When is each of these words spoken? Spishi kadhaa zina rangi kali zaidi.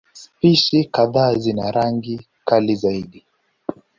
Spishi 0.13 0.83
kadhaa 0.85 1.33
zina 1.35 1.71
rangi 1.71 2.27
kali 2.47 2.75
zaidi. 2.75 3.25